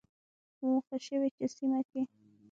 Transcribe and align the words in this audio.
په 0.57 0.63
موخه 0.71 0.97
شوې 1.07 1.29
چې 1.35 1.45
سیمه 1.55 1.79
کې 1.89 2.01